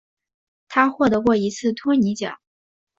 [0.67, 2.39] 他获得过一次托尼奖。